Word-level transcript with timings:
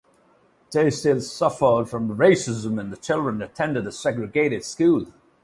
They 0.71 0.89
still 0.89 1.21
suffered 1.21 1.85
from 1.85 2.17
racism 2.17 2.79
and 2.81 2.91
the 2.91 2.97
children 2.97 3.39
attended 3.43 3.85
a 3.85 3.91
segregated 3.91 4.63
school. 4.65 5.05